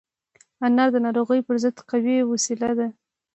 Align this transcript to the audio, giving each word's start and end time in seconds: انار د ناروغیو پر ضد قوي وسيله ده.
انار 0.65 0.89
د 0.93 0.97
ناروغیو 1.05 1.45
پر 1.47 1.55
ضد 1.63 1.77
قوي 1.89 2.17
وسيله 2.31 2.69
ده. 2.79 2.87